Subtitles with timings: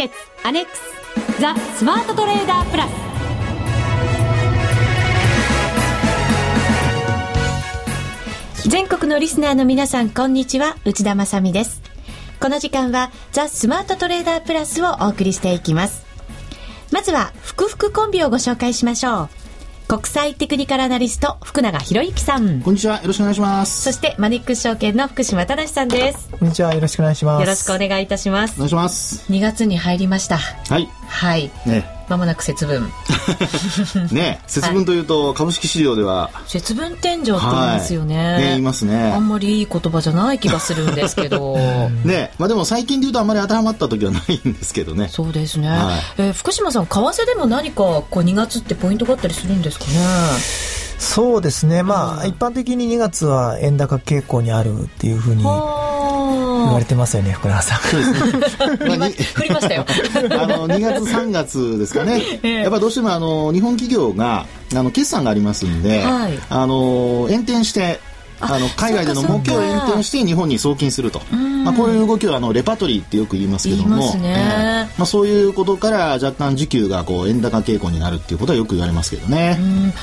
[0.00, 0.80] 決アネックス
[1.42, 2.88] ザ・スマートトレーダープラ
[8.62, 8.68] ス。
[8.70, 10.78] 全国のリスナーの皆さんこんにちは。
[10.86, 11.82] 内田まさです。
[12.40, 16.06] この時間はザ・スマートトレーダープラスをお送りしていきます。
[16.90, 19.39] まずは福福コンビをご紹介しましょう。
[19.90, 22.62] 国際テクニカルアナリスト福永博之さん。
[22.62, 23.00] こんにちは。
[23.00, 23.82] よろしくお願いします。
[23.82, 26.30] そしてマネックス証券の福島正さんです。
[26.30, 26.72] こんにちは。
[26.72, 27.40] よろしくお願いします。
[27.40, 28.54] よろしくお願いいたします。
[28.54, 29.32] お願いします。
[29.32, 30.36] 2月に入りました。
[30.36, 30.88] はい。
[31.08, 31.50] はい。
[31.66, 32.90] ねまもなく節分。
[34.10, 39.12] ね節分というと株式市場では、節分天井って言いますよね,、はい、ね言いますね。
[39.12, 41.56] あんまりいい言葉じゃない気がするんですけど。
[42.04, 45.08] ねまあでも最近で言うとあんまり当てはまった時はないんですけどね。
[45.10, 45.74] そうですね、は
[46.18, 49.92] い、えー、福島さん為替でも何かこう2月ってポイントがあったりするんですかね？
[50.98, 51.82] そうですね。
[51.82, 55.42] まあ、うん、一般的に2月は円高傾向にあるっていうふうに
[56.64, 57.78] 言われてますよね福永さん。
[57.80, 58.58] そうです
[58.88, 59.84] ね、まあ、振りましたよ。
[60.40, 68.00] あの2月3月ですかね、 えー、やっぱどうしてもあの日本企業があの決算がありますんで、はい、あの延転して
[68.40, 71.20] あの海外での儲けを延転して日本に送金すると、
[71.64, 74.88] まあ、こういう動きはあのレパトリーってよく言いますけども、ね。
[74.88, 79.58] えー、まあ、そういうことから若干需給がこう円高傾向になるっていうことはよく言われますけどね、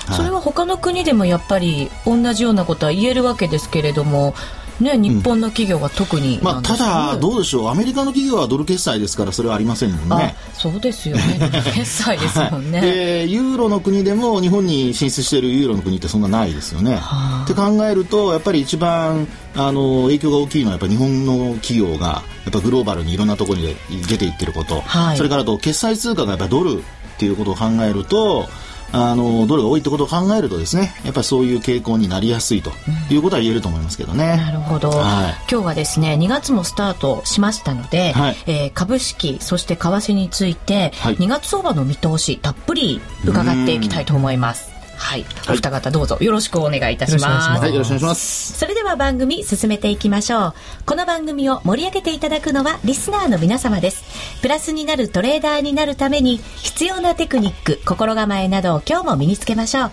[0.06, 4.36] はい、それは他の国でもやっぱり同じようなことは言えるわけですけれども
[4.80, 10.36] ね、日本の企業が特に、うん、まあ、ただ、どうでしょう、アメリカの企業はドル決済ですから、それはありませんもんね。
[10.54, 11.40] そうですよね、
[11.74, 12.82] 決済ですもんね。
[12.82, 17.00] で、ユーロの国でも、日本に進出しているユーロの国ってそんなないですよね。
[17.44, 23.76] って考えると、やっぱり一番あの影響が大きいのは、やっぱり日本の企業が、やっぱグローバルにいろんなところに
[24.08, 26.84] 出ていってること、はい、それからと決済通貨がやっぱドルっ
[27.18, 28.48] ていうことを考えると、
[28.92, 32.72] あのドルが多いってことを考えるとですねやっぱりそういう傾向になりやすいと
[33.10, 34.38] いうことは言えると思いますけどね。
[34.38, 44.77] なるほど、はい、今日はですね2月もスタートしましたので、はい、えー、株式そして為替について、はい、2月相場の見通したっぷり伺っていきたいと思います。
[44.98, 47.60] はい、お二方どうぞよろしくお願いいたします。
[47.62, 48.58] はい、よろしくお願いします。
[48.58, 50.54] それでは番組進めていきましょう。
[50.86, 54.04] この番組を盛り上げていただくのはリスナーの皆様です。
[54.42, 59.92] プラスになるトレーダーになるために必要なテクニック、心構えなどを今日も身につけましょう。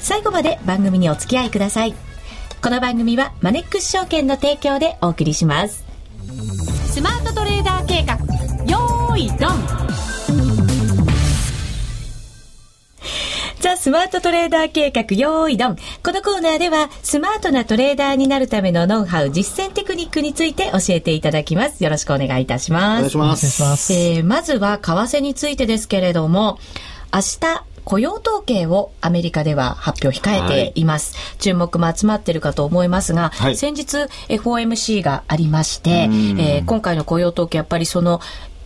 [0.00, 1.94] 最後まで番組にお付き合いください。
[2.62, 5.84] この番組はマネックス証券の提供でお送りします。
[6.86, 8.14] スマートトレーダー計画、
[8.64, 9.82] よーいドン
[13.62, 15.76] ザ・スマートトレーダー計画、用意ドン。
[16.02, 21.84] このコーナーでは、スマートなトレーダーになるためのノウハウ、実践テクニックについて教えていただきます。
[21.84, 23.16] よろしくお願いいたします。
[23.16, 23.92] お願いします。
[23.92, 26.58] えー、まずは、為替についてですけれども、
[27.14, 31.14] 明日、雇用統計をアメリカでは発表控えています。
[31.16, 38.20] はい、注目も集まっているかと思いますが、はい、先日 FOMC がありまして、えー、今回の雇用統計やっぱりその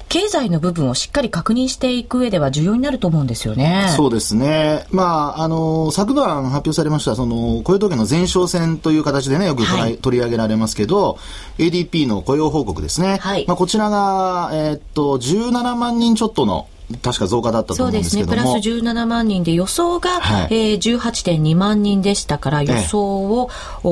[0.08, 3.92] 経済の部分をしっかり確認していく上では重要になると思うんですよね。
[3.96, 4.86] そうですね。
[4.90, 11.18] まあ、あの、昨晩発表されました、その、雇用統計の前哨戦という形でね、よく、はい、取り上げられますけど、
[11.58, 13.18] ADP の雇用報告ですね。
[13.20, 13.44] はい。
[13.48, 16.68] まあ、こちらが、えー、っと、17万人ちょっとの
[17.02, 23.50] 確か増加だったと思うんですけどもそうですね、プラス17万人で、予想が、はい、えー、18.2万人でしたから、予想を、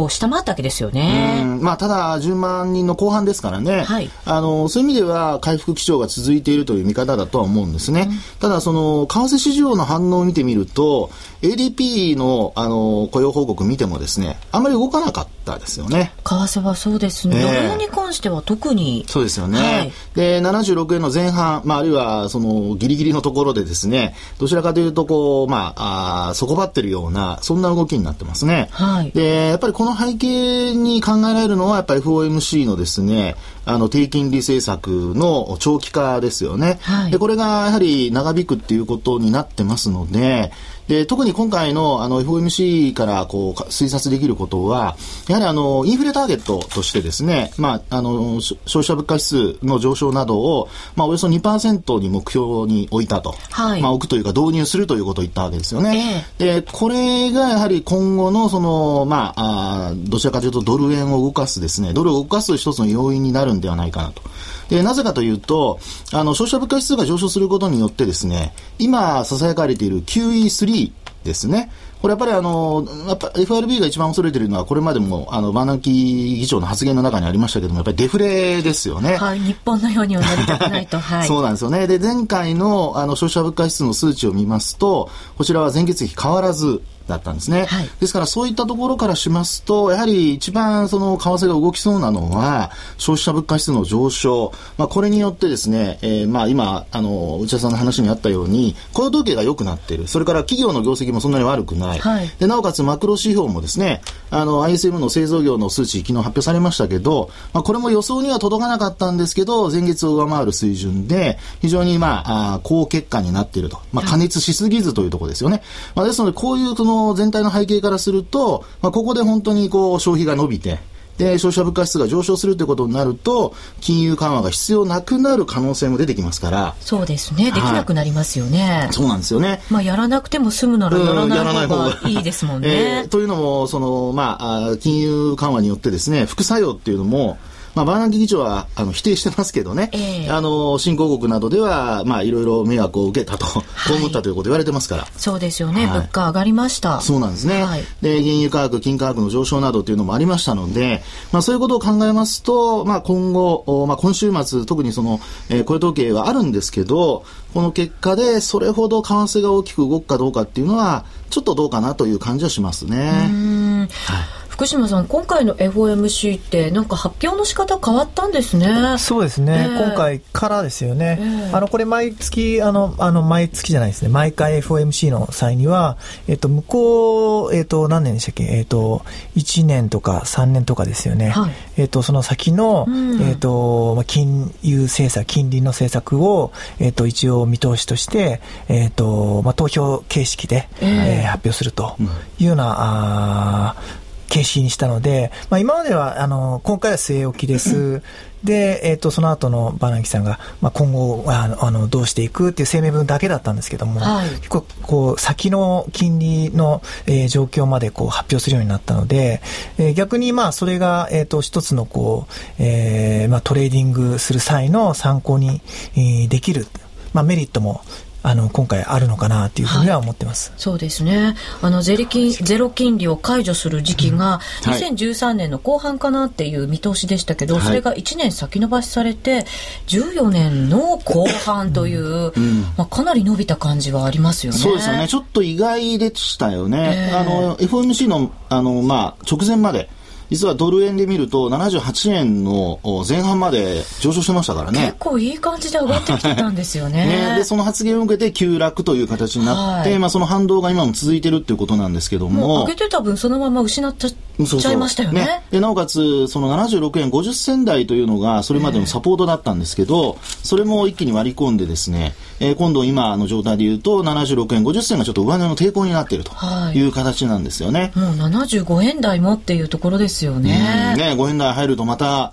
[0.09, 1.45] 下回ったわけですよね。
[1.61, 8.09] まあ、ただ、10万人の後半ですからね、はい、あのそういう意味では回復基調が続いているという見方だとは思うんですね。
[8.11, 11.11] うん、ただ、その、為替市場の反応を見てみると、
[11.43, 16.13] ADP のあの雇用報告見てもですね、あんまり動かなかったですよね。
[16.25, 17.43] 為替はそうですね。
[17.43, 19.05] ドルに関しては特に。
[19.09, 19.59] そうですよね。
[19.59, 28.69] はい、で、76円の前半、まあ、あるいは、その、ギリギリのところでですね、どちらかというと、こう、まあ、あ底張ってるような、そんな動きになってますね。
[28.71, 29.11] はい。
[29.13, 36.79] で、やっぱりこの背景に考えられるのは、やっぱり FOMC のですね、あの、低金利政策の長期化ですよね。
[36.83, 37.11] はい。
[37.11, 40.53] で、これがやはり長引くっていうことになってますので、
[40.89, 44.97] で、特に今回のあの FOMC からこう推察できることは、
[45.29, 53.35] やはりあの、インフレターゲットとしてですね、まあ、あの、消費者物価指数の上昇などを、まあ、およそ2%に目標に置いたと。
[53.51, 53.83] はい。
[53.83, 56.27] まあ、置くというか導入するということを言ったわけですよね。
[56.39, 64.23] えー、で、これがやはり今後のその、まあ、あどちらかというとドル円を動かすですね、ドルを動かす一つの要因になるんではないかなと。
[64.69, 65.79] で、なぜかというと、
[66.13, 70.93] あの、消費者物価指数が上昇することによってですね、今、囁かれている QE3
[71.25, 71.71] ですね。
[72.05, 79.17] これやっぱりあの、やっぱ FRB が一番恐れているのは、これまでも、あの、バーナンキー議長の発言の中にありましたけども、やっぱりデフレですよね。
[79.17, 81.01] はい、日本のようにはなりたくないと。
[81.01, 81.27] はい。
[81.27, 81.87] そうなんですよね。
[81.87, 85.09] で、前回の、あの、消費者物価指数の数値を見ますと、
[85.39, 115.63] こちらは前月比変わらず、だったんですね、はい、ですからそういったところからしますとやはり一番その為替が動きそうなのは消費者物価指数の上昇、まあ、これによってですね、えー、まあ今あの内田さんの話にあったように雇用統計が良くなっているそれから企業の業績もそんなに悪くない、はい、でなおかつマクロ指標もですねあの ISM の製造業の数値昨日発表されましたけど、まあ、これも予想には届かなかったんですけど前月を上回る水準で非常にまああ好結果になっていると、まあ、加熱しすぎずというところですよね、
[115.95, 120.79] まあ、ですのでこういうその全体の背景からすると、まあ、ここで本当にこう消費が伸びて、
[121.19, 126.75] で、消費者物価指数が上昇するということになると、金融緩和が必要なくなる可能性も出てきますから。
[126.81, 127.53] そうですね。
[127.53, 128.81] できなくなりますよね。
[128.85, 129.63] はい、そうなんですよね。
[129.71, 132.69] まあ、やらなくても済むならやらない方がいいですもんね。
[133.03, 137.39] えー、というのも、その、まあ、金融緩和によってですね、副作用っていうのも、
[137.75, 143.61] まあ、バーナンキ議長はあの否定してますけどね、えー、あの新興国などでは、まあ、いろいろ迷惑を受けたと、は
[143.95, 145.07] い、被ったということ言われてますから。
[145.17, 147.01] そうですよね、はい、物価上がりました。
[147.01, 147.65] そうなんですね。
[147.65, 155.21] はい、で、原油価格、金価格の上昇などというのもありましたので、まあ、そういうことを考えますと、まあ、今後、まあ、今週末、特にその、
[155.51, 163.89] えー、雇用統計はあるんですけど、この結果でそれほど為替が大きく動くかどうかっていうのは、ちょっとどうかなという感じはしますね。
[164.07, 168.95] はい福島さん、今回の FOMC ってなんか発表の仕方変わったんですね。
[168.99, 169.67] そうですね。
[169.69, 171.19] えー、今回からですよね。
[171.21, 174.11] えー、あの、これ毎月、あの、あの、毎月じゃないですね。
[174.11, 175.97] 毎回 FOMC の際には、
[176.29, 178.45] えっと、向こう、えっと、何年でしたっけ？
[178.45, 179.03] えっと、
[179.35, 181.31] 1年とか3年とかですよね。
[181.31, 191.97] はい、えっと、その先の、うん、えっと、金融政策、金利の政策を、えっと、一応見通しとして、えっと、まあ、投票形式で、えー、えー、発表すると
[192.39, 194.04] いうような、あ
[194.35, 198.03] 形式にしたので、まあ、今まではあの今回は据え置きです。
[198.43, 209.41] で、えっ、ー、と、その後のバナンキさんが、まあ、今後ああの、どうしていくっていう声明文だけだったんですけども、はい、結構、こう、先の金利の、えー、状況までこう発表するようになったので、
[209.79, 215.63] えー、逆にまあ、それが、えっ、ー、と、一つのこう、えー、まあ、トレーディングする際の参考に、
[215.97, 216.67] えー、できる、
[217.15, 217.81] まあ、メリットも、
[218.27, 221.37] あの今回あるのかなというふうには思ってます、はい、そうですね。
[221.61, 229.45] あのゼリ金ゼロ金利を解除する時期が2013年の後半かなっていう見通しでしたけど、はい、それが1年先延ばしされて
[229.89, 234.59] 14年の後半という、うん、まあ、かなり伸びた感じはありますよね。
[234.59, 235.07] そうですよね。
[235.07, 239.91] ちょっと意外でしたよね、えー、あの FOMC のあの、まあ、直前まで
[240.31, 244.81] 実はドル円で見ると78円の前半まで上昇してましたからね。
[244.81, 247.07] 結構いい感じで上がってきてたんですよね。
[247.35, 252.45] ねで、その発言を受けて急落という形になって、はい、まあその反動が今も続いてるっていうことなんですけども。
[252.45, 255.25] も上げてた分そのまま失っちゃちゃいましたよね。
[255.25, 266.33] ねで、なおかつ、その76円50銭台というのがそれまでのサポートだったんですけど、それも一気に割り込んでですね、えー、今度今の状態で言うと76円50銭がちょっと上値の抵抗になっていると
[266.75, 267.93] いう形なんですよね。
[267.95, 270.95] はい、もう75円台もっていうところですよね。
[270.97, 272.33] ね、5円台入るとまた、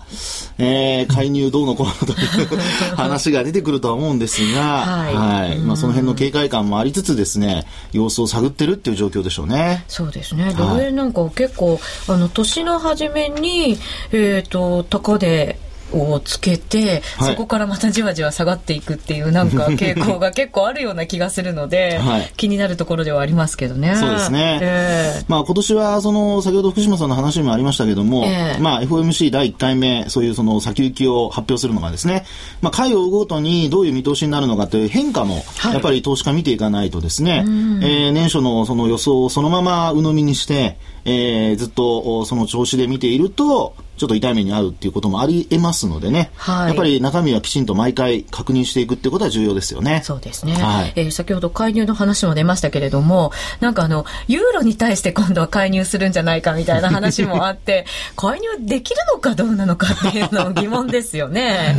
[0.58, 2.48] えー、介入どうのこうのという
[2.96, 5.58] 話が出てくるとは思うんですが、はい、はい。
[5.58, 9.84] まあその辺の警戒感もありつつですね、様子を探ってるっていう状況でしょうね。
[9.88, 10.54] そうですね。
[10.56, 13.78] ドル円なんか結構、あの、年の初めに、
[14.12, 15.58] えっ、ー、と、高で、
[15.92, 23.96] をつけて、はい、そこからまたじわじわ下がっていくっていうなんか傾向が結構あるような気がするので、はい、気になるところではありますけどね。
[23.96, 24.58] そうですね。
[24.62, 32.24] えー、まあ今年はその先ほど福島さんの話にもありましたけども、えー、まあ FOMC 第1回目そういうその先行きを発表するのがですね、
[32.60, 50.00] まあ回を追うごとにどういう見通しになるのかという変化もやっぱり投資家見ていかないとですね、はい、えー、年初のその予想をそのまま鵜呑みにして、えー、ずっとその調子で見ているとちょっと痛い目に遭うっていうこともあり得ますのでね、はい、やっぱり中身はきちんと毎回確認していくっていうことは重要ですよね。
[50.04, 50.54] そうですね。
[50.54, 61.76] はい、えー、先ほど介入の話も出ましたけれども、なんかあの、ユーロに対して今度は介入するんじゃないかみたいな話もあって、 介入できるのかどうなのかっていうの疑問ですよね。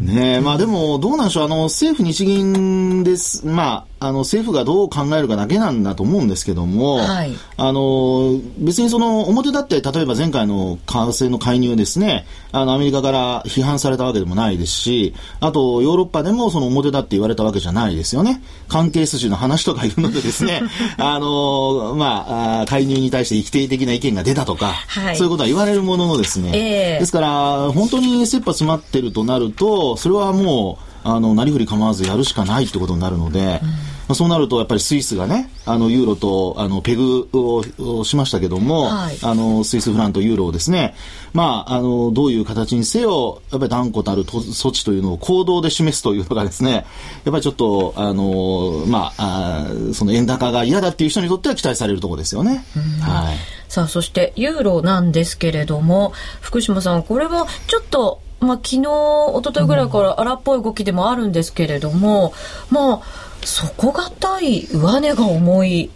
[0.00, 18.42] ねまあでも、どうなんでしょう、あの、政府日銀です、まあ、あの、政府がどう考えるかだけなんだと思うんですけども、はい、あの、別にその、表だって、例えば前回の為替の介入ですね、あの、アメリカから批判されたわけでもないですし、あと、ヨーロッパでもその表だって言われたわけじゃないですよね。
[18.68, 20.62] 関係筋の話とかいうのでですね、
[20.98, 40.94] あの、まあ、介入に対して否定的な意見が出たとか、はい、そういうことは言われるもののですね、えー、ですから、本当に切羽詰まってるとなると、それはもう、あの、なりふり構わずやるしかないってことになるので、うんあ、そうなるとやっぱりスイスがね、あのユーロとあのペグをしましたけども、はい、あのスイスフランとユーロをですね、
[41.32, 46.84] まああのどういう形にせよやっぱり断固たる措置というのを行動で示すというのがですね、やっ
[47.24, 52.64] ぱりちょっとあのまああその円高が嫌だっていう人にとっては期待されるところですよね。
[53.00, 53.36] はい。
[53.68, 62.34] さあそしてユーロなんですけれども福島さんこれもちょっとまあ、昨日、一昨日ぐらいから荒っぽい動きでもあるんですけれども、
[62.70, 63.02] まあ、
[63.44, 65.90] 底堅い上値が重い、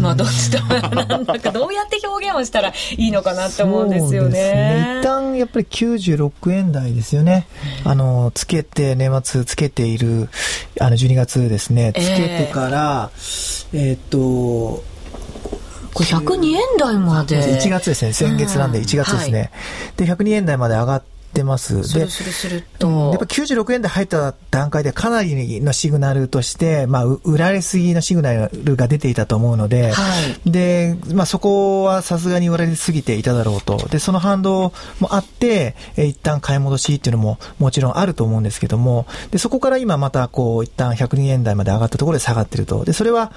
[0.00, 0.62] まあどっちだ
[1.06, 4.30] なんだかどうやって表現をしたらいいのかなって思うんですよね。
[4.30, 7.46] ね一旦やっぱり96円台ですよね。
[7.84, 10.28] あのつけて年末つけている
[10.80, 13.10] あの12月ですねつけてから、
[13.72, 14.82] えー、っと
[15.94, 17.40] これ102円台まで。
[17.40, 18.12] 1月ですね。
[18.12, 19.38] 先月なんで1月ですね。
[19.40, 19.46] は
[20.04, 21.94] い、で、102円台まで上がって、ってます。
[21.94, 30.02] で、やっぱ96円で入った段階でかなりのシグナルとして、まあ、売られすぎのシグナルが出ていたと思うので、は
[30.44, 33.76] い、で、まあ、そこはさすがに売られすぎていただろうと。
[33.88, 42.84] で、その反動もあって、え一旦買い戻しっていうのももちろんあると思うんですけども、で、そこから今またこう、一旦102円台まで上がったところで下がってると。
[42.84, 43.32] で、それは、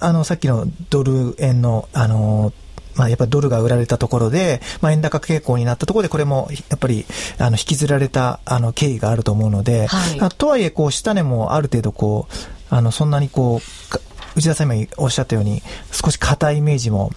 [0.00, 2.52] あの、さっきのドル円の、あの、
[2.98, 7.06] まあ、やっぱりドルが売られたところで、まあ、円高傾向になったところで、これもやっぱり
[7.38, 12.34] あの引きずられたあの経緯があると思うので、はい、とはいえ、こう、下値もある程度、こう、
[12.70, 13.98] あの、そんなにこう、
[14.36, 17.12] 内田さん今おっしゃったように少し硬いイメージも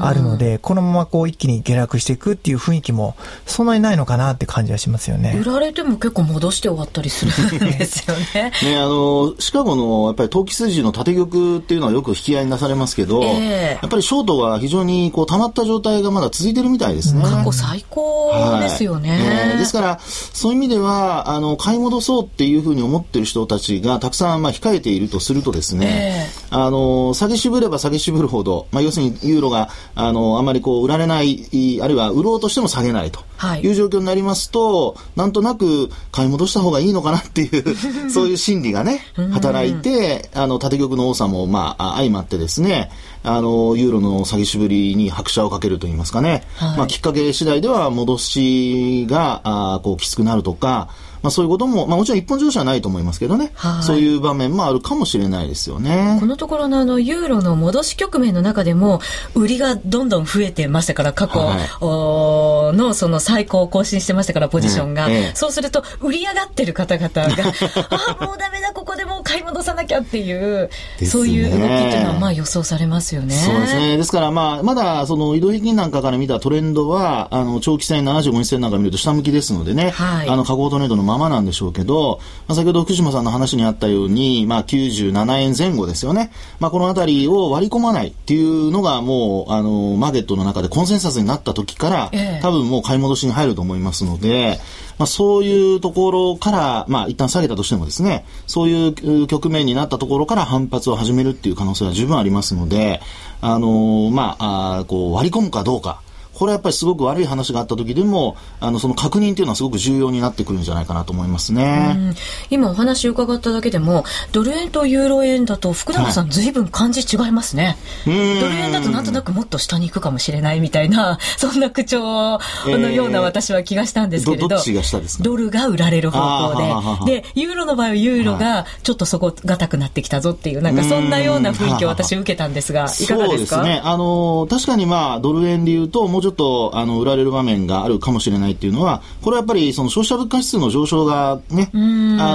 [0.00, 5.36] あるのでこのままこう一気に下落していくっていう雰囲気もそんなにないのかなって感じはしますよね。
[5.40, 8.52] 売られても結構戻して終わったりするんですよね。
[8.62, 17.22] ねあのシカゴのやっぱり投機筋の縦玉っていうのはよく引き合いになされますけど、えー、やっぱりショートが非常にこう溜まった状態がまだ続いてるみたいですね。
[17.22, 19.20] 過去最高ですよね、はい。
[19.52, 31.48] えー、ですからそういう意味ではあの買い戻そうっていうふうに思ってる人たちがたくさんまあ控えているとするとですね、えー、あの下げ渋れば下げ渋るほど、まあ、要するにユーロがあのあまりこう売られない、
[31.82, 33.20] あるいは売ろうとしても下げないと
[33.56, 33.66] い。
[33.68, 37.76] う状況になりますと、はい、なんとなく買い戻した方がいいのかなっていう
[38.10, 39.00] そういう心理がね、
[39.32, 42.90] 働いて、あの、縦玉の多さも、まあ、相まってですね、
[43.22, 50.88] あの、ユーロの下げ渋りに拍車をかけるといいますかね、はい、まあ、きっかけ次第では戻しが、あこう、きつくなるとか、
[51.22, 56.18] まあ、そういうことも、まあ、もちろん一本上昇はないと思いますけどね、はい、そういう場面もあるかもしれないですよね。
[56.20, 59.00] このところのあのユーロの戻し局面の中でも
[59.34, 67.24] 売りがどんどん増えてましたから過去、はい、のその最高を更新してましたからポジションが、ええ、そうすると売り上がってる方々が
[68.18, 73.34] あもうダメだここでもう買い戻さなきゃっていう、ね、そういう動きっていうのはまあ予想されますよね。
[73.34, 73.96] そうですね。
[73.96, 86.30] ですから、まあ、まだその移動平均なんかから見たトレンドはあの長期戦75日線なんか見ると下向きですのでね、はい、あの下降トレンドのままなんでしょうけど、まあ、先ほど福島さんの話にあったように、まあ、97円前後ですよね。
[86.60, 94.60] まあ、このあたりを割り込まないっていうのがもう、あの、マーケットの中でコンセンサスになった時から、ええ、多分もう買い戻しに入ると思いますので、
[94.98, 98.88] まあ、そういうところから、まあ、一旦下げたとしてもですね、そうい
[99.22, 103.00] う局面になったところから反発を始めるっていう可能性は十分ありますので、
[103.40, 106.02] あのまあ、あこう割り込むかどうか。
[106.40, 112.14] これはやっぱりすごく悪い話があった時でも、あの、その確認っていうのはすごく重要になってくるんじゃないかなと思いますね。
[112.48, 117.76] 今お話伺っただけでも、ドル円とユーロ円だと、福永さん、はい、随分感じ違いますね。
[118.06, 133.56] ドル円だとなんとなくもっと下に行くかもしれないみたいな、 そんな口調のような私は気がしたんですけれど、えー、ドルが売られる方向で、で、ユーロの場合はユーロがちょっとそこがたくなってきたぞっていう、なんかそんなような雰囲気を私受けたんですが、いかがですか？
[133.56, 133.80] そうですね。
[133.84, 141.76] あの、確かにまあ、ドル円で言うと、もうちょっと、あの、売られる場面があるかもしれないっていうのは、これはやっぱり、その消費者物価指数の上昇がね、あ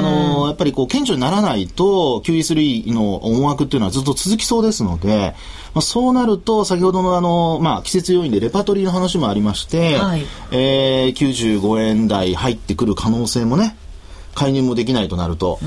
[0.01, 5.35] の、やっぱりこう、顕著にならないと、QE3 の思惑っていうのはずっと続きそうですので、
[5.73, 13.75] まあ、そうなると、先ほどのあの、まあ、季節要因でレパートリーの話もありまして、はい、えー、95円台入ってくる可能性もね、
[14.35, 15.59] 介入もできないとなると、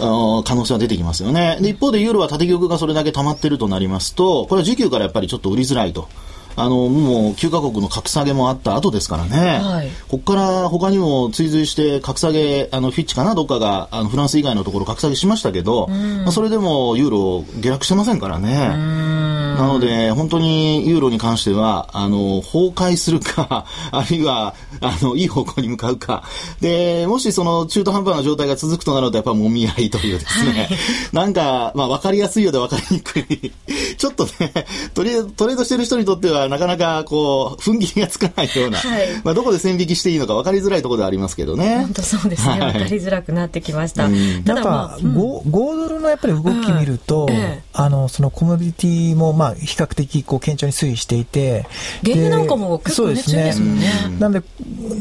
[0.00, 1.58] うん、可能性は出てきますよね。
[1.60, 6.08] で、一方でユーロは縦玉がそれだけ溜まってるとなりますと、これは需給からやっぱりちょっと売りづらいと。
[6.56, 9.58] あの、もう9カ国の格下げもあった後ですからね。
[9.58, 19.16] はい、ここから他にも追随して格下げ、あの、フィッチかな、どっかが、あの、フランス以外のところ格下げしましたけど、まあ、それでもユーロ下落してませんからね。
[19.56, 26.24] なので、本当にユーロに関しては、あの、崩壊するか、 あるいは、あの、いい方向に向かうか。
[26.60, 30.68] で、もしその中途半端な状態が続くとなると、やっぱもみ合いというですね、はい、
[31.12, 33.52] なんか、まあ、わかりやすいようでわかりにくい。
[33.96, 34.52] ちょっとね、
[34.94, 41.80] トレトレードしてる人にとっては、なかなか、こう、踏ん切りがつかないような、はい、まあ、どこで線引きしていいのか分かりづらいところではありますけどね。
[41.80, 42.58] 本当そうですね。
[42.58, 44.06] 分かりづらくなってきました。
[44.06, 47.34] うん、ただ、まあ、うん、5ドルのやっぱり動き見ると、うん。
[47.34, 51.66] ええ、あの、そのコモディティも、まあ、比較的、こう、堅調に推移していて、
[52.02, 53.92] 原油なんかも結構熱いですもんね。
[54.18, 54.32] なん。
[54.32, 54.42] で、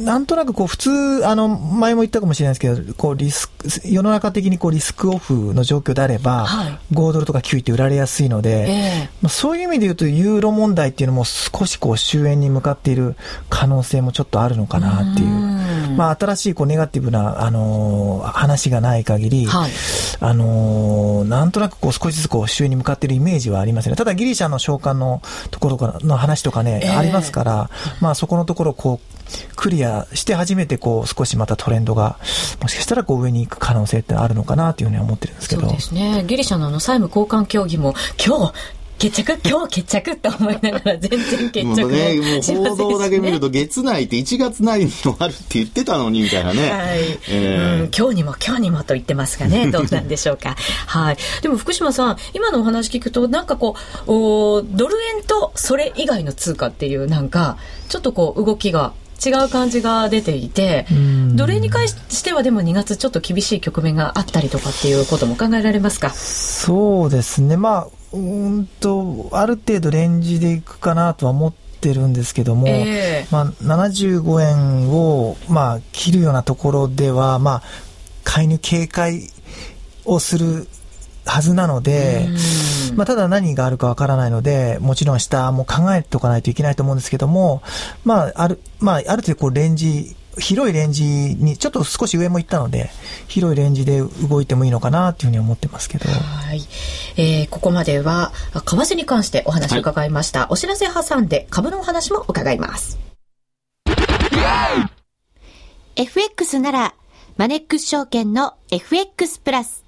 [0.03, 0.25] なん。
[0.25, 9.09] となく、こう、普通、あの、前も言ったかもしれないですけど、こう、リスク、世の中的に、こう、リスクオフの状況であれば、はい、5ドルとか9位って売られやすいので、え。
[9.21, 13.15] まあ、そういう意味で言うと、ユーロ問題っていうのも少し、こう、終焉に向かっている
[13.49, 15.55] 可能性もちょっとあるのかなっていう。
[15.95, 19.71] まあ、新しいこうネガティブな、あのー、話がない限り、はい、
[20.19, 23.95] あのー、なんとなくこう少しずつこう周囲に向かっているイメージはありますね。
[23.95, 27.69] ただギリシャの召喚のところからの話とかね、えー、ありますから、
[28.01, 29.15] まあそこのところこう、
[29.55, 32.19] クリアして初めてこう少しまたトレンドが
[32.61, 35.61] もしかしたらこう上に行く可能性ってあるのかなというふうには思ってるんですけど。
[35.63, 36.23] そうですね。
[36.27, 38.53] ギリシャのあの債務交換協議も今日
[38.97, 46.69] 決着今日決着って思いながら全然決着もね、もう報道だけ見ると月内って1月内に終わるって言ってたのにみたいなね。
[46.69, 46.99] はい。
[47.29, 50.55] えー、うん、今日にも今日にもと言ってますがね、 どうなんでしょうか。
[50.87, 51.17] はい。
[51.41, 53.75] でも福島さん、今のお話聞くと、なんかこ
[54.07, 57.57] う、おドル円とそれ以外の通貨っていうなんか、
[57.89, 58.93] ちょっとこう動きが
[59.25, 60.85] 違う感じが出ていて、
[61.35, 66.11] 奴隷に関してはでも2月ちょっと厳しい局面があったりとかっていうことも考えられますか？
[66.11, 67.57] そうですね。
[67.57, 77.63] まあ、うんと、ある程度レンジでいくかなとは思ってるんですけども、えー、まあ、75円を、まあ、切るようなところでは、まあ、
[78.23, 79.29] 介入警戒
[80.05, 80.67] をする
[81.25, 82.27] はずなので、
[82.95, 87.61] まあ、ただ何があるかわからないので、もちろん下も考えておかないといけないと思うんですけども、
[88.03, 92.89] まあ、ある、まあ、ある程度こうレンジ、広いレンジに、ちょっと少し上も行ったので、
[93.27, 96.09] 広いレンジで動いてもいいのかなというふうに思ってますけど。
[96.09, 96.61] はい。
[97.17, 100.41] えー、ここまでは、為替に関してお話を伺いました。
[100.41, 102.99] はい、お知らせ挟んで株のお話も伺います。
[105.95, 106.93] FX なら、
[107.37, 109.85] マネックス証券の FX プラス。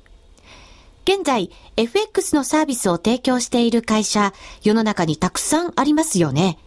[1.04, 6.58] 現在、FX のサービスを提供している会社、世の中にたくさんありますよね。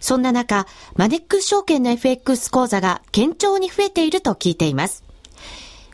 [0.00, 5.04] そんな中、マネックス証券の FX 講座が堅調に増えていると聞いています。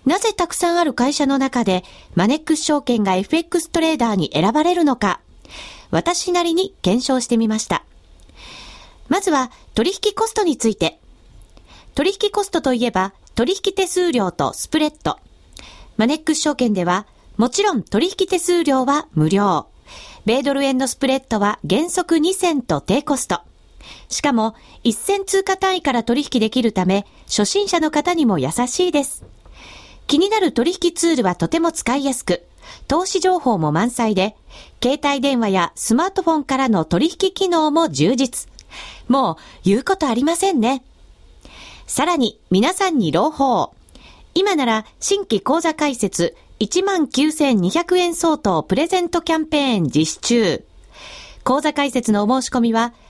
[0.05, 1.85] なぜたくさんある会社の中で、
[2.15, 5.21] マネックス証券が FX トレーダーに選ばれるのか、
[5.91, 7.85] 私なりに検証してみました。
[9.09, 10.99] まずは、取引コストについて。
[11.95, 15.19] 取引コストといえば、取引手数料とスプレッド。
[15.97, 19.69] マネックス証券では、もちろん取引手数料は無料。
[20.25, 23.41] 米ドル円のスプレッドは原則2銭と低コスト。
[24.09, 29.25] しかも、1銭通貨単位から取引できるため、初心者の方にも優しいです。
[30.07, 32.45] 気になる取引ツールはとても使いやすく、
[32.89, 34.37] 投資情報も満載で、
[34.83, 38.49] 携帯電話やスマートフォンからの取引機能も充実。
[39.09, 40.83] もう言うことありませんね。
[41.87, 43.75] さらに皆さんに朗報。
[44.35, 50.65] 今なら新規講座開設19,200円相当プレゼントキャンペーン実施中。
[51.45, 52.95] 講座開設のお申し込みは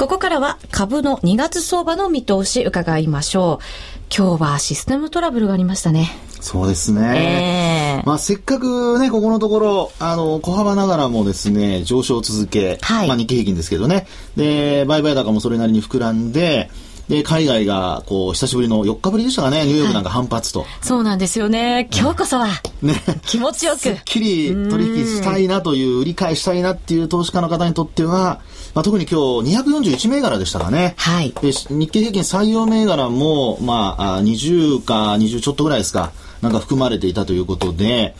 [0.00, 4.16] ここからは株の2月相場の見通し伺いましょう。
[4.16, 6.08] 今日はシステムトラブルがありましたね。
[6.40, 8.00] そうですね。
[8.00, 14.06] えー、まあ、せっかくね、ここのところ、あの、小幅ながらもですね、上昇を続け、はい、まあ、日経平均ですけどね。
[14.36, 16.70] で、売買高もそれなりに膨らんで、
[17.10, 20.60] で、海外が、こう、久しぶりの4日ぶりでしたかね、ニューヨークなんか反発と。
[20.60, 21.88] はい、そうなんですよね。
[21.92, 22.46] 今日こそは、
[22.82, 23.80] ね、気持ちよく。
[23.80, 28.40] すっきり取引したいなという、売り買いしたいなっていう投資家の方にとっては、
[28.74, 30.94] まあ、特に今日241銘柄でしたかね。
[30.98, 31.34] はい。
[31.42, 38.14] で、日経平均採用銘柄も、まあ、20か20ちょっとぐらいですか、なんか含まれていたということで、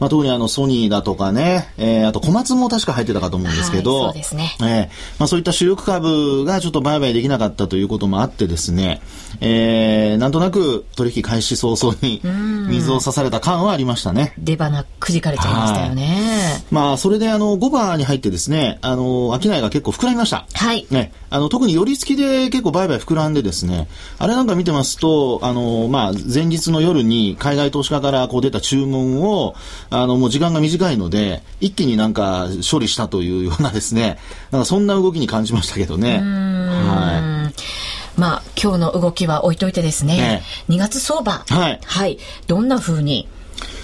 [0.00, 4.56] まあ、特にあのソニーだとかね、えー、あと小松も確か入ってたかと思うんですけど、はい、そうですね。
[4.60, 4.86] えー、
[5.18, 9.00] まあ、そういった主力株がちょっと売買できなかったということもあってですね、
[9.40, 12.22] えー、なんとなく取引開始早々に
[12.68, 14.32] 水を差された感はありましたね。
[14.38, 16.64] 出花くじかれちゃいましたよね。
[16.70, 20.46] まあ、それであの、5番に入ってですね、あの、商いが結構膨らみました。
[20.54, 20.86] はい。
[20.90, 29.54] ね、あの、特に寄り付きで結構売買膨らんでですね、あれなんか見てますと、あの、まあ、前日の夜に海外投資家からこう出た注文を、
[29.90, 34.18] あの、もう時間が短いので、一気になんか処理したというようなですね、
[34.50, 36.18] なんかそんな動きに感じましたけどね。
[36.18, 38.20] はい。
[38.20, 41.44] まあ、今日の動きは置いといてですね、ね2月相場。
[41.48, 41.80] はい。
[41.84, 42.18] はい。
[42.46, 43.28] どんな風に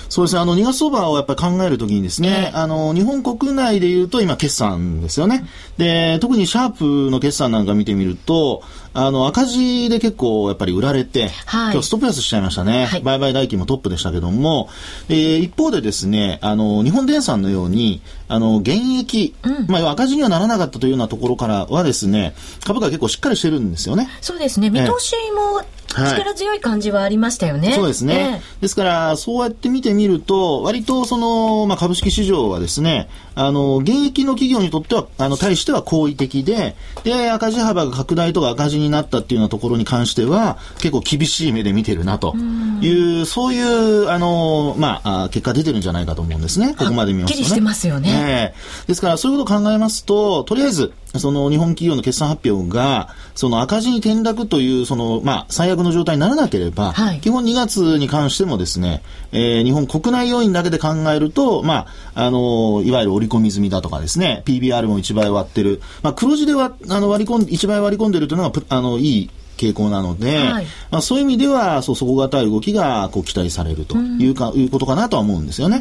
[0.09, 0.41] そうですね。
[0.41, 5.47] あの、2月相場をやっぱり考えるときにですね、あの、日本国内で言うと今決算ですよね。
[5.79, 8.63] で、特にシャープの決算なんか見てみると、
[8.95, 12.87] あの、赤字で結構やっぱり売られて、はい、今日ストップ安しちゃいましたね。
[12.87, 14.71] はい、売買代金もトップでしたけども、
[15.11, 24.09] え一方でですね、あの、日本電産のように、あの、現役、うん、まあ、赤字にはならなかったというようなところからはですね、株価結構しっかりしてるんですよね。
[24.23, 24.71] そうですね。
[24.71, 25.63] 見通しも
[25.95, 27.69] 力強い感じはありましたよね。
[27.69, 42.35] はい、そうですね、えー、ですから、そうやって見てみると、割とその、まあ、株式市場はですね、あの、現役の企業にとっては、あの、対しては好意的で、で、赤字幅が拡大とか赤字になったっていうようなところに関しては、結構厳しい目で見てるなと
[42.81, 46.75] いう、うそういう、あの、まあ、結果出てるんじゃないかと思うんですね。
[46.79, 47.45] ここまで見ますとね。
[47.47, 48.55] してますよね。
[48.55, 59.03] えー、ですから、そういうことを考えますと、とりあえず、その日本企業の決算発表が、その赤字に転落という、その、まあ、最悪の状態にならなければ、はい、基本2月に関してもですね、
[59.33, 75.81] えー、日本国内要因だけで考えると、まあ、あの、いわゆる織り込み済みだとかですね、PBR も1倍割ってる、まあ、黒字では、あの、割り込ん、1倍割り込んでるというのが、あの、いい傾向なので、はい、まあ、そういう意味ではそう底堅い動きがこう期待されるというか、うん、いうことかなとは思うんですよね。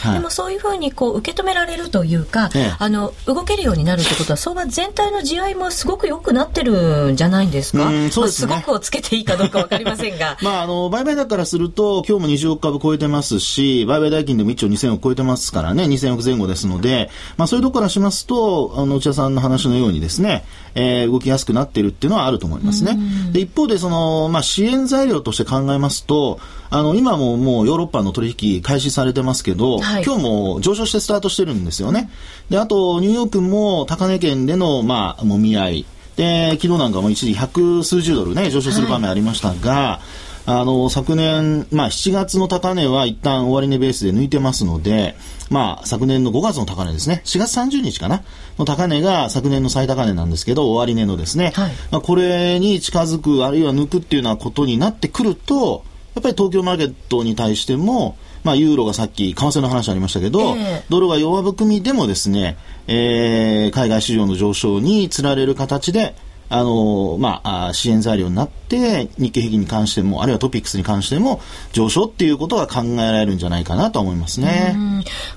[0.00, 7.86] はい、でもそういうふうにこう受け止められるというか、ええ、あの動けるようになるってことは相場全体の地合いもすごく良くなってるんじゃないんですか？
[7.86, 10.36] うんそうですね、まあ、すごくをつけていいかどうかわかりませんが。
[10.42, 20.44] まああの売買高からすると今日も20億株超えてますし、売買代金でも1兆2000億超えてますからね、2000億前後ですので、まあそういうところからしますと、あの内田さんの話のようにですね、
[20.80, 22.96] えー、動きやすくなっているっていうのはあると思いますね。
[23.32, 26.38] で一方でその、まあ、支援材料として考えますと、
[26.70, 32.10] あの、今ももうヨーロッパの取引開始されてますけど、はい、今日も上昇してスタートしてるんですよね。
[32.48, 35.86] で、あと、ニューヨークも高値圏での、まあ、もみ合い。
[36.16, 45.14] で、昨日なんかも一時百数十ドルね、上昇する場面ありましたが、はいあの、昨年、まあ、7月の高値は一旦終値ベースで抜いてますので、
[45.50, 48.22] まあ、昨年の5月の高値ですね、4月30日かな、
[48.58, 55.84] の高値が昨年の最高値なんですけど、終値のですね、はい、まあ、これに近づく、あるいは抜くっていうようなことになってくると、
[56.14, 62.56] やっぱり東京マーケットに対しても、まあ、ユーロがさっき、為替の話ありましたけど、えー、ドルが弱含みでもですね、
[62.86, 66.14] えー、海外市場の上昇につられる形で、
[66.50, 71.40] あの、まあ、支援材料になって、日経平均に関しても、あるいはトピックスに関しても、
[71.72, 74.74] 上昇っていうことが考えられるんじゃないかなと思いますね。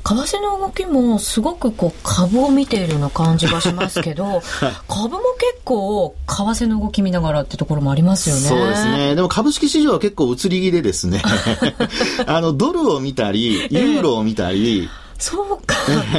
[0.03, 4.41] 為替の動きも、すごくこう、株を見ているような感じがしますけど、はい、
[4.87, 8.41] 株も結構、為替の動き見ながらってところもありますよね。
[8.41, 9.15] そうですね。
[9.15, 11.21] でも株式市場は結構移り気でですね、
[12.25, 15.75] あの、ドルを見たり、ユーロを見たり、えーそうか、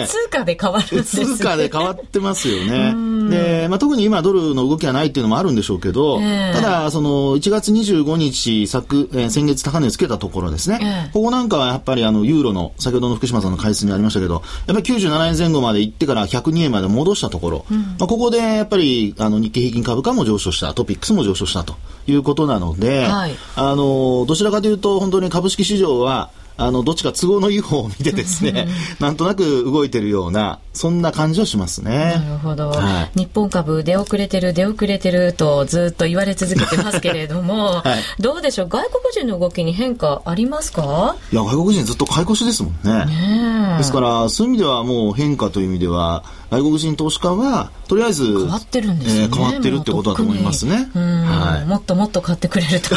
[0.06, 1.26] 通貨で変わるんですね。
[1.26, 2.94] 通貨で変わってますよね。
[3.30, 10.78] で、まあ、特に今ドルの動きがないっていうのもあるんでしょうけど、えー、ただ、その、1月25日、昨、えー、先月高値をつけたところですね。
[10.80, 21.74] えー、ここなんかはやっぱりあの、ユーロの、先ほどの福島さんの解説にありましたけど、やっぱり97円前後まで行ってから102円まで戻したところ、うん、まあ、ここでやっぱり、あの、日経平均株価も上昇した、トピックスも上昇したと
[22.06, 28.68] いうことなので、はい、あの、どちらかというと、本当に株式市場は、あの、どっちか都合のいい方を見てですね、
[29.00, 32.22] なんとなく動いてるような、そんな感じはしますね。
[32.24, 32.70] なるほど。
[32.70, 38.68] はい、日本株出遅れてる、出遅れてるとずっと言われ続けてますけれども、 はい、どうでしょう？
[38.68, 41.16] 外国人の動きに変化ありますか？
[41.32, 43.06] いや、外国人ずっと買い越しですもんね。
[43.06, 50.88] ねですから、そういう意味ではもう変化という意味では、外国人投資家は、とりあえず、変わってるんですね、えー、変わってるってことだと思いますね。
[50.94, 52.94] はい、もっともっと買ってくれると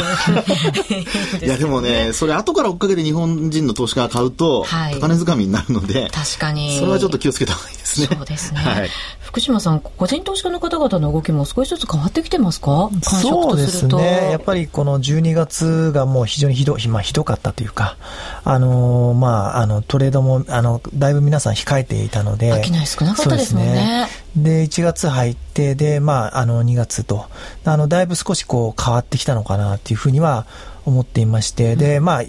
[1.44, 4.64] いや、でもね、それ後から追っかけて日本本人の投資家が買うと、
[5.00, 6.78] 高値掴みになるので、確かに。
[6.78, 8.08] それはちょっと気をつけた方がいいですね。
[8.12, 8.60] そうですね。
[8.60, 8.90] はい、
[9.26, 12.90] 福島さん、個人投資家の方々の動きも少しずつ変わってきてますか？
[13.02, 14.30] そうですね。
[14.30, 17.96] やっぱりこの12月がもう非常にひど,、まあ、ひどかったというか、
[18.44, 22.62] あのー、まあ、あの、トレードも、あの、だいぶ皆さん控えていたので。
[22.64, 24.06] 商い少なかったですもんね。
[24.36, 27.26] で、1月入って、で、まあ、あの、2月と、
[27.64, 30.46] あの、だいぶ少しこう変わってきたのかなっていうふうには
[30.84, 32.22] 思っていまして、で、まあ、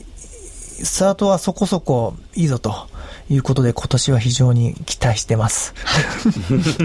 [0.83, 2.87] スタートはそこそこいいぞと
[3.29, 5.73] いうことで、今年は非常に期待してます。
[5.83, 6.03] はい。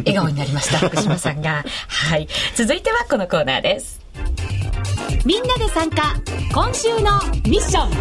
[0.01, 1.65] 笑顔になりました、福島さんが。
[1.89, 2.29] はい。
[2.57, 4.01] 続いてはこのコーナーです。
[5.25, 6.15] みんなで参加、
[6.53, 7.93] 今週のミッション。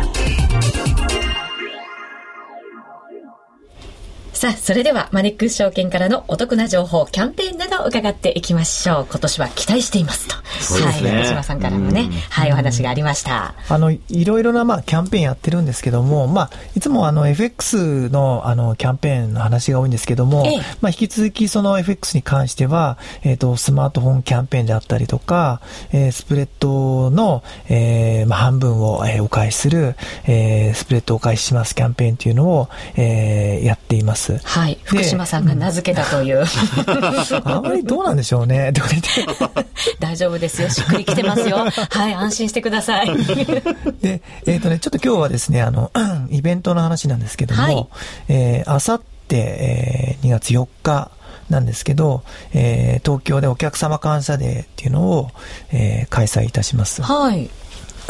[4.34, 9.08] さあ、それではマネックス証券からのお得な情報、キャンペーンなど伺っていきましょう。
[9.10, 10.36] 今年は期待していますと。
[10.62, 13.56] すね、はい、山島さんからもね、はい、お話がありました。
[13.67, 34.20] あの、いろいろな、まあ、キャンペーンやってるんですけども、まあ、いつもあの、FX の、あの、キャンペーンの話が多いんですけども、ええ、まあ、引き続きその FX に関しては、えっ、ー、と、スマートフォンキャンペーンであったりとか、えー、スプレッドの、えー、まあ、半分を、えー、お返しする、えー、スプレッドをお返ししますキャンペーンというのを、えー、やっています。。
[34.43, 34.77] はい。
[34.84, 36.43] 福島さんが名付けたという。
[37.43, 38.71] あまりどうなんでしょうね。
[39.99, 40.69] 大丈夫ですよ。
[40.69, 41.65] しっくりきてますよ。
[41.89, 43.10] はい、安心してください。
[44.01, 45.91] で、えっ、ー、とね、ちょっと今日はですね、あの、
[46.29, 47.88] イベントの話なんですけども、はい、
[48.29, 51.12] えー、あさって、えー、2月4日、
[51.49, 55.31] なんですけど、えー、東京でお客様感謝デーっていうのを、
[55.71, 57.01] えー、開催いたします。
[57.03, 57.49] はい。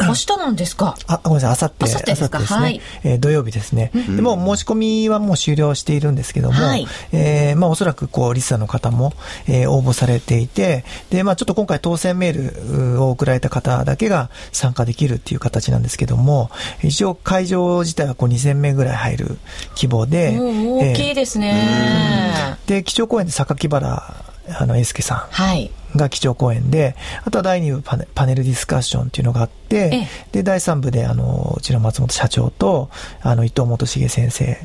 [0.08, 0.96] 明日なんですか？
[1.06, 1.84] あ、ごめんなさい、あさって。
[1.84, 2.40] あさってですか？
[2.40, 2.80] すね、はい。
[3.04, 3.90] えー、土曜日ですね。
[3.94, 9.12] でも申し込みはもう終了しているんですけども、はい、えー、まあおそらくこうリスナーの方も、
[9.46, 16.50] えー、応募されていて、で、まあちょっと今回当選メールを送られた方だけが参加できるっていう形なんですけども、
[16.82, 19.38] 一応会場自体はこう2000名ぐらい入る
[19.76, 24.24] 規模で、大きいですね、えー、で、基調講演で榊原
[24.58, 25.18] あの、エスケさん。
[25.30, 25.70] はい。
[25.96, 34.56] が基調講演で、あとは第2部パネパネルディスカッションっていうのがあって、で、第3部で、あの、うちの松本社長と、あの、伊藤元重先生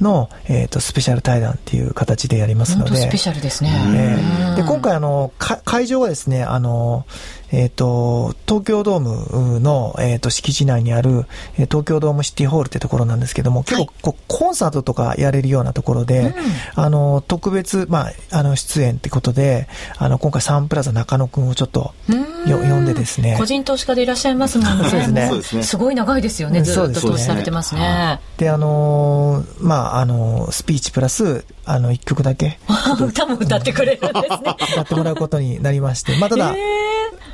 [0.00, 2.96] の、えっ、ー、と、スペシャル対談っていう形でやりますので。
[2.96, 3.70] スペシャルですね。
[3.94, 7.06] えー、で、今回、あの、会場はですね、あの、
[7.52, 11.26] えっ、ー、と、東京ドームの、えっ、ー、と、敷地内にある、
[11.58, 16.34] えー、東京ドームシティホールってところなんですけども、結構、こう、コンサートとかやれるようなところで、うん、
[16.74, 21.94] あの、特別、まあ、あの、出演ってことで、あの、今回サンプラザ中野くんをちょっと、
[22.50, 23.36] よ、呼んでですね。
[23.38, 24.88] 個人投資家でいらっしゃいますもんね。
[24.88, 25.62] そうですね。
[25.62, 26.62] すごい長いですよね。
[26.62, 28.20] ずっと投資されてますね。
[28.36, 32.58] で、あのまあ、あの、スピーチプラス、あの、一曲だけ。
[33.00, 34.56] 歌も歌ってくれるんですね。
[34.72, 36.16] 歌ってもらうことになりまして。
[36.16, 36.54] まあ、ただ、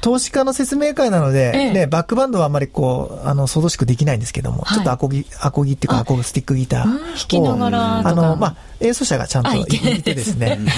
[0.00, 6.84] 投資家の説明会なので、ね、バックバンドはあんまりこう、あの、想像しくできないんですけども、ちょっとアコギ、アコギっていうか、アコギスティックギターを。
[6.84, 9.64] 弾きながらあの、まあ、演奏者がちゃんとい
[10.02, 10.58] てですね。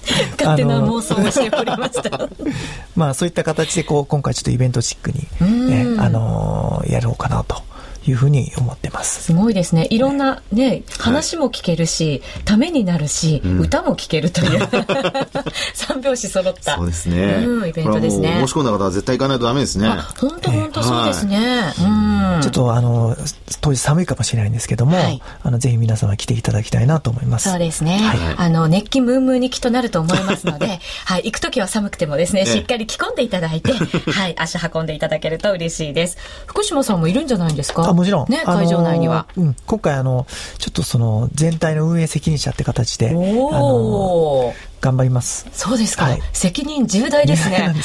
[0.38, 2.28] 勝手な妄想をしておりました。
[2.96, 5.28] まあ、そういった形で、こう、今回ちょっとイベントチックに、
[5.68, 7.62] ね、あのー、やろうかなと。
[8.06, 9.22] いうふうに思ってます。
[9.24, 9.86] すごいですね。
[9.90, 14.68] いろんなね、話も聞けるし、ためになるし、歌も聞けるという
[15.74, 16.76] 三拍子揃った。
[16.76, 17.44] そうですね。
[17.46, 18.36] うん、イベントですね。
[18.40, 19.88] 申し込んだ方は絶対行かないとダメですね。
[20.18, 21.38] 本当本当そうですね。
[21.78, 22.40] うん。
[22.42, 23.16] ちょっとあの、
[23.60, 24.96] 当時寒いかもしれないんですけども、
[25.42, 27.50] あの、ぜひ皆様来ていただきたいなと思います。
[27.50, 28.00] そうですね。
[28.36, 33.72] あの、熱気ムームーにきとなると思いますので、 はい、行くときは寒くてもですね、しっかり着込んでいただいて、
[34.12, 36.16] はい、足運んでいただけると嬉しいです。
[36.46, 37.89] 福島さんもいるんじゃないんですか？
[37.90, 38.28] あ、もちろん。
[38.30, 39.26] ね、会場内には。
[39.36, 40.26] うん、今回あの、
[40.58, 45.46] ちょっとその、全体の運営責任者って形で、あの、頑張ります。
[45.52, 46.04] そうですか。
[46.04, 47.74] はい、責任重大ですね。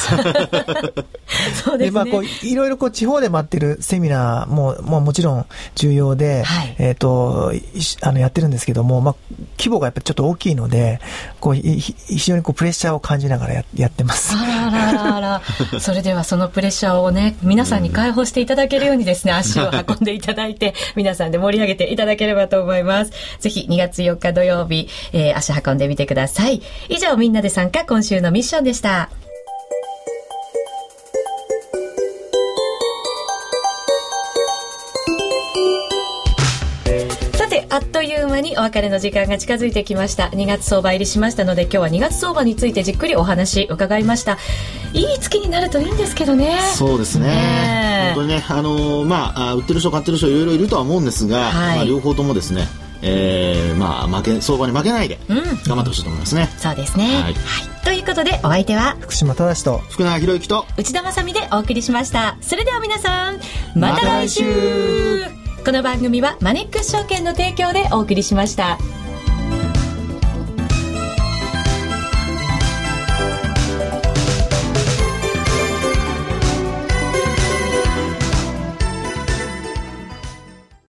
[1.63, 1.91] そうですね。
[1.91, 7.53] まあ、こう、いろいろこう、地方で待ってるセミナーも、ももちろん重要で、はい、えっ、ー、と、
[8.01, 9.15] あの、やってるんですけども、まあ、
[9.57, 10.99] 規模がやっぱりちょっと大きいので、
[11.39, 14.33] こう、非常にこう、プレッシャーを感じながらややってます。
[14.35, 15.41] あらららら
[15.79, 23.11] それではそのプレッシャーをね、皆さんに解放していただけるようにですね、足を運んでいただいて、皆さんで盛り上げていただければと思います。
[23.39, 26.61] ぜひ2月4日土曜日、えー、足運んでみてください。
[26.89, 29.09] 以上、みんなで参加、今週のミッションでした。
[37.33, 40.25] さて、あっという間にお別れの時間が近づいてきました。
[40.25, 44.37] 2月相場入りしましたので、今日は2月相場についてじっくりお話伺いました。
[44.93, 46.59] いい月になるといいんですけどね。
[46.75, 47.27] そうですね。
[47.27, 52.67] ね本当にね、あのー、まあ、売ってる人買ってる人いろいろいるとは思うんですが、はい、まあ、両方ともですね、
[53.01, 56.49] えー、まあ、負け、相場に負けないで、頑張ってほしいと思いますね。
[56.57, 57.05] そうですね。
[57.05, 57.21] はい。
[57.23, 57.35] はい、
[57.83, 62.37] ということで、お相手は、福島正と、福永博之と、内田まさみでお送りしました。
[62.41, 63.39] それでは皆さん、
[63.75, 68.77] また来週ま、この番組はマネックス証券の提供でお送りしました。